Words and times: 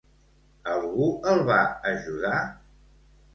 Algú 0.75 1.09
el 1.33 1.43
va 1.51 1.59
ajudar? 1.91 2.41